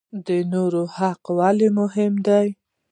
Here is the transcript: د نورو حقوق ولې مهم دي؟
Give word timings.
د 0.25 0.29
نورو 0.53 0.81
حقوق 0.95 1.23
ولې 1.39 1.67
مهم 1.79 2.13
دي؟ 2.27 2.47